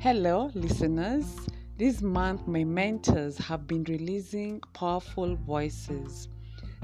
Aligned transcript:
Hello, 0.00 0.48
listeners. 0.54 1.24
This 1.76 2.02
month, 2.02 2.46
my 2.46 2.62
mentors 2.62 3.36
have 3.38 3.66
been 3.66 3.82
releasing 3.82 4.60
powerful 4.72 5.34
voices. 5.34 6.28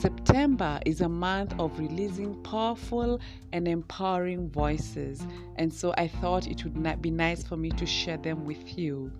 September 0.00 0.80
is 0.84 1.02
a 1.02 1.08
month 1.08 1.54
of 1.60 1.78
releasing 1.78 2.34
powerful 2.42 3.20
and 3.52 3.68
empowering 3.68 4.50
voices, 4.50 5.24
and 5.54 5.72
so 5.72 5.94
I 5.96 6.08
thought 6.08 6.48
it 6.48 6.64
would 6.64 7.00
be 7.00 7.12
nice 7.12 7.44
for 7.44 7.56
me 7.56 7.70
to 7.70 7.86
share 7.86 8.16
them 8.16 8.44
with 8.44 8.76
you. 8.76 9.12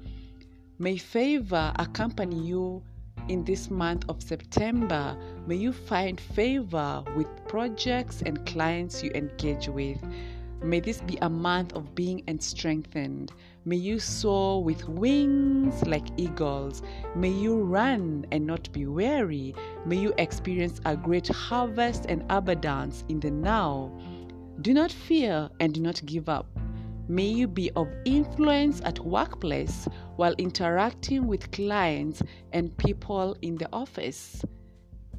May 0.81 0.97
favor 0.97 1.73
accompany 1.77 2.45
you 2.45 2.83
in 3.29 3.45
this 3.45 3.71
month 3.71 4.05
of 4.09 4.21
September. 4.21 5.17
May 5.47 5.57
you 5.57 5.73
find 5.73 6.21
favor 6.21 7.05
with 7.15 7.29
projects 7.47 8.21
and 8.23 8.45
clients 8.47 9.05
you 9.05 9.13
engage 9.15 9.69
with. 9.69 10.05
May 10.67 10.81
this 10.81 11.01
be 11.03 11.17
a 11.23 11.31
month 11.31 11.75
of 11.75 11.95
being 11.95 12.25
and 12.27 12.43
strengthened. 12.43 13.31
May 13.65 13.77
you 13.77 14.01
soar 14.01 14.65
with 14.65 14.89
wings 14.89 15.87
like 15.87 16.09
eagles. 16.17 16.83
May 17.15 17.31
you 17.31 17.59
run 17.63 18.27
and 18.33 18.45
not 18.45 18.73
be 18.73 18.85
weary. 18.85 19.55
May 19.85 19.95
you 19.95 20.13
experience 20.19 20.81
a 20.85 20.97
great 20.97 21.29
harvest 21.29 22.07
and 22.09 22.25
abundance 22.31 23.05
in 23.09 23.21
the 23.21 23.31
now. 23.31 23.97
Do 24.61 24.75
not 24.75 24.91
fear 24.91 25.49
and 25.61 25.73
do 25.73 25.81
not 25.81 26.05
give 26.05 26.29
up. 26.29 26.49
May 27.07 27.29
you 27.29 27.47
be 27.47 27.71
of 27.77 27.87
influence 28.05 28.81
at 28.85 28.99
workplace 28.99 29.87
while 30.17 30.35
interacting 30.37 31.29
with 31.29 31.53
clients 31.53 32.25
and 32.53 32.77
people 32.77 33.37
in 33.41 33.55
the 33.55 33.69
office. 33.73 34.45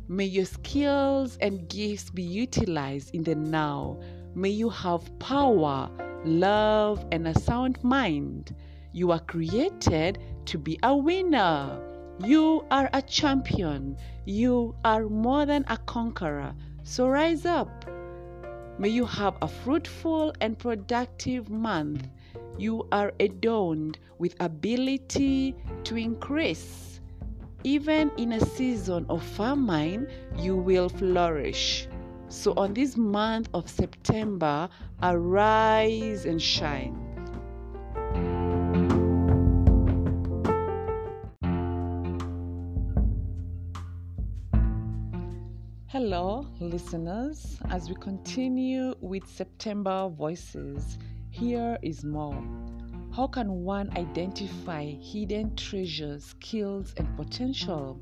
May 0.10 0.26
your 0.26 0.44
skills 0.44 1.38
and 1.40 1.70
gifts 1.70 2.10
be 2.10 2.24
utilized 2.24 3.16
in 3.16 3.24
the 3.24 3.36
now 3.36 3.98
May 4.38 4.50
you 4.50 4.70
have 4.70 5.18
power, 5.18 5.90
love, 6.24 7.04
and 7.12 7.28
a 7.28 7.40
sound 7.40 7.84
mind. 7.84 8.54
You 8.92 9.10
are 9.10 9.20
created 9.20 10.20
to 10.46 10.60
be 10.60 10.78
a 10.84 10.96
winner. 10.96 11.82
You 12.24 12.64
are 12.70 12.88
a 12.94 13.02
champion. 13.02 13.98
You 14.26 14.76
are 14.86 15.10
more 15.10 15.48
than 15.48 15.66
a 15.70 15.78
conqueror. 15.78 16.54
So 16.84 17.08
rise 17.08 17.48
up. 17.48 17.86
May 18.78 18.90
you 18.90 19.06
have 19.06 19.38
a 19.42 19.48
fruitful 19.48 20.36
and 20.40 20.56
productive 20.56 21.50
month. 21.50 22.08
You 22.60 22.88
are 22.92 23.14
adorned 23.20 23.98
with 24.20 24.36
ability 24.40 25.56
to 25.86 25.96
increase. 25.96 27.02
Even 27.64 28.12
in 28.18 28.34
a 28.34 28.46
season 28.46 29.08
of 29.10 29.24
famine, 29.24 30.08
you 30.38 30.56
will 30.56 30.90
flourish. 30.90 31.88
So, 32.30 32.54
on 32.58 32.74
this 32.74 32.98
month 32.98 33.48
of 33.54 33.70
September, 33.70 34.68
arise 35.02 36.26
and 36.26 36.42
shine. 36.42 37.08
Hello, 45.88 46.46
listeners. 46.60 47.58
As 47.70 47.88
we 47.88 47.96
continue 47.96 48.94
with 49.00 49.26
September 49.26 50.10
Voices, 50.10 50.98
here 51.30 51.78
is 51.82 52.04
more. 52.04 52.44
How 53.16 53.28
can 53.28 53.64
one 53.64 53.90
identify 53.98 54.84
hidden 54.84 55.56
treasures, 55.56 56.26
skills, 56.26 56.94
and 56.98 57.08
potential? 57.16 58.02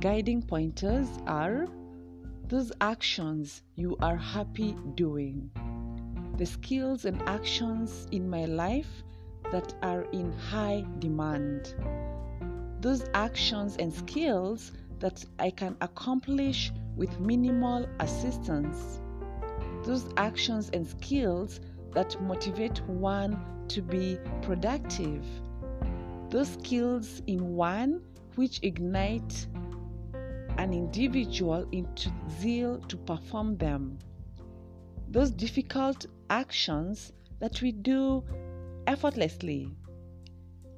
Guiding 0.00 0.40
pointers 0.42 1.08
are 1.26 1.66
those 2.54 2.70
actions 2.80 3.62
you 3.74 3.96
are 4.00 4.16
happy 4.16 4.76
doing, 4.94 5.50
the 6.38 6.46
skills 6.46 7.04
and 7.04 7.20
actions 7.22 8.06
in 8.12 8.30
my 8.30 8.44
life 8.44 9.02
that 9.50 9.74
are 9.82 10.02
in 10.12 10.30
high 10.30 10.84
demand, 11.00 11.74
those 12.80 13.06
actions 13.12 13.74
and 13.80 13.92
skills 13.92 14.70
that 15.00 15.24
I 15.40 15.50
can 15.50 15.76
accomplish 15.80 16.72
with 16.94 17.18
minimal 17.18 17.88
assistance, 17.98 19.00
those 19.84 20.06
actions 20.16 20.70
and 20.72 20.86
skills 20.86 21.58
that 21.92 22.22
motivate 22.22 22.80
one 22.86 23.36
to 23.66 23.82
be 23.82 24.16
productive, 24.42 25.24
those 26.30 26.50
skills 26.50 27.20
in 27.26 27.56
one 27.56 28.00
which 28.36 28.60
ignite 28.62 29.48
an 30.58 30.72
individual 30.72 31.66
into 31.72 32.10
zeal 32.38 32.78
to 32.88 32.96
perform 32.96 33.56
them. 33.56 33.98
Those 35.08 35.30
difficult 35.30 36.06
actions 36.30 37.12
that 37.38 37.60
we 37.62 37.72
do 37.72 38.24
effortlessly. 38.86 39.70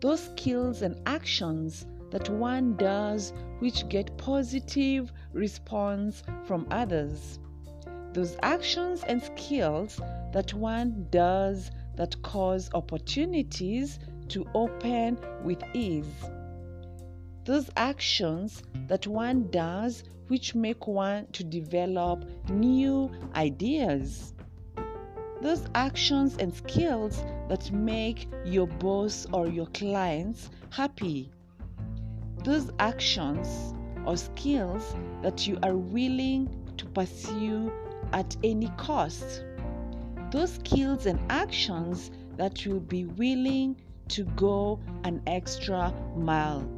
Those 0.01 0.25
skills 0.25 0.83
and 0.83 1.01
actions 1.07 1.87
that 2.11 2.29
one 2.29 2.77
does 2.77 3.33
which 3.59 3.89
get 3.89 4.17
positive 4.17 5.13
response 5.33 6.23
from 6.45 6.67
others. 6.71 7.39
Those 8.13 8.37
actions 8.43 9.03
and 9.05 9.23
skills 9.23 10.01
that 10.33 10.55
one 10.55 11.07
does 11.11 11.71
that 11.97 12.21
cause 12.23 12.71
opportunities 12.75 13.99
to 14.29 14.47
open 14.55 15.19
with 15.43 15.63
ease 15.75 16.07
those 17.47 17.71
actions 17.77 18.65
that 18.89 19.07
one 19.07 19.49
does 19.53 20.03
which 20.27 20.57
make 20.57 20.89
one 20.89 21.25
to 21.29 21.45
develop 21.45 22.25
new 22.51 23.09
ideas. 23.37 24.35
Those 25.41 25.69
actions 25.77 26.37
and 26.39 26.53
skills 26.53 27.25
that 27.49 27.71
make 27.71 28.29
your 28.45 28.67
boss 28.67 29.29
or 29.33 29.47
your 29.47 29.67
clients 29.67 30.51
happy. 30.71 31.31
Those 32.43 32.73
actions 32.81 33.75
or 34.05 34.17
skills 34.17 34.97
that 35.23 35.47
you 35.47 35.57
are 35.63 35.77
willing 35.77 36.49
to 36.79 36.87
pursue 36.87 37.73
at 38.13 38.37
any 38.43 38.73
cost. 38.77 39.45
Those 40.33 40.55
skills 40.55 41.07
and 41.07 41.21
actions 41.31 42.11
that 42.37 42.65
you 42.65 42.73
will 42.73 42.81
be 42.81 43.05
willing 43.05 43.81
to 44.09 44.25
go 44.35 44.81
an 45.05 45.23
extra 45.29 45.95
mile 46.17 46.69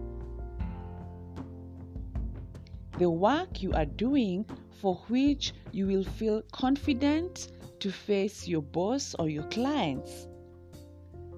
the 2.98 3.08
work 3.08 3.62
you 3.62 3.72
are 3.72 3.84
doing 3.84 4.44
for 4.80 4.96
which 5.08 5.54
you 5.72 5.86
will 5.86 6.04
feel 6.04 6.42
confident 6.52 7.48
to 7.80 7.90
face 7.90 8.46
your 8.48 8.62
boss 8.62 9.14
or 9.18 9.28
your 9.28 9.44
clients. 9.44 10.26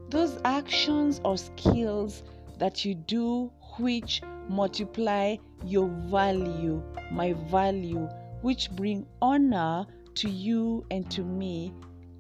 Those 0.09 0.39
actions 0.45 1.21
or 1.25 1.37
skills 1.37 2.23
that 2.59 2.85
you 2.85 2.95
do 2.95 3.53
which 3.79 4.23
multiply 4.49 5.37
your 5.65 5.89
value, 5.89 6.83
my 7.13 7.35
value, 7.51 8.09
which 8.43 8.71
bring 8.73 9.07
honor 9.23 9.87
to 10.17 10.29
you 10.29 10.85
and 10.91 11.11
to 11.11 11.23
me 11.23 11.73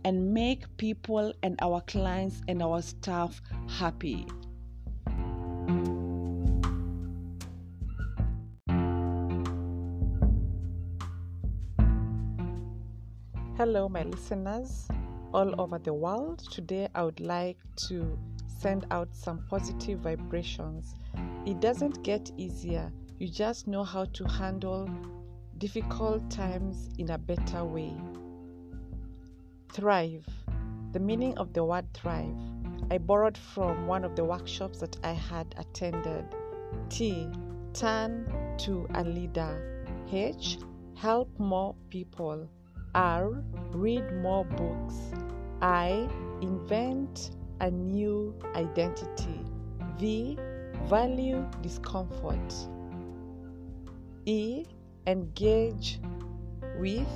and 0.04 0.32
make 0.32 0.64
people 0.76 1.32
and 1.42 1.58
our 1.62 1.80
clients 1.82 2.42
and 2.48 2.62
our 2.62 2.80
staff 2.82 3.40
happy. 3.68 4.26
Hello, 13.60 13.90
my 13.90 14.04
listeners 14.04 14.88
all 15.34 15.60
over 15.60 15.78
the 15.78 15.92
world. 15.92 16.38
Today, 16.50 16.88
I 16.94 17.02
would 17.02 17.20
like 17.20 17.58
to 17.88 18.18
send 18.46 18.86
out 18.90 19.14
some 19.14 19.44
positive 19.50 19.98
vibrations. 19.98 20.94
It 21.44 21.60
doesn't 21.60 22.02
get 22.02 22.32
easier, 22.38 22.90
you 23.18 23.28
just 23.28 23.66
know 23.66 23.84
how 23.84 24.06
to 24.06 24.24
handle 24.24 24.88
difficult 25.58 26.30
times 26.30 26.88
in 26.96 27.10
a 27.10 27.18
better 27.18 27.62
way. 27.62 27.92
Thrive. 29.74 30.26
The 30.92 31.00
meaning 31.00 31.36
of 31.36 31.52
the 31.52 31.62
word 31.62 31.84
thrive. 31.92 32.38
I 32.90 32.96
borrowed 32.96 33.36
from 33.36 33.86
one 33.86 34.06
of 34.06 34.16
the 34.16 34.24
workshops 34.24 34.78
that 34.78 34.96
I 35.04 35.12
had 35.12 35.54
attended. 35.58 36.24
T. 36.88 37.28
Turn 37.74 38.56
to 38.60 38.88
a 38.94 39.04
leader. 39.04 39.84
H. 40.10 40.56
Help 40.94 41.28
more 41.38 41.74
people. 41.90 42.48
R. 42.94 43.42
Read 43.72 44.12
more 44.22 44.44
books. 44.44 44.94
I. 45.62 46.08
Invent 46.40 47.32
a 47.60 47.70
new 47.70 48.34
identity. 48.54 49.40
V. 49.98 50.38
Value 50.88 51.46
discomfort. 51.62 52.54
E. 54.26 54.64
Engage 55.06 56.00
with 56.78 57.08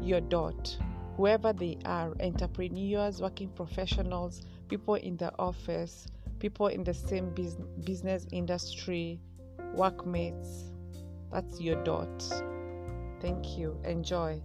your 0.00 0.20
dot. 0.20 0.76
Whoever 1.16 1.52
they 1.52 1.78
are 1.84 2.12
entrepreneurs, 2.20 3.22
working 3.22 3.48
professionals, 3.48 4.42
people 4.68 4.96
in 4.96 5.16
the 5.16 5.32
office, 5.38 6.06
people 6.38 6.66
in 6.66 6.84
the 6.84 6.92
same 6.92 7.30
business 7.84 8.26
industry, 8.32 9.20
workmates. 9.74 10.72
That's 11.32 11.60
your 11.60 11.82
dot. 11.84 12.22
Thank 13.20 13.56
you. 13.56 13.78
Enjoy. 13.84 14.40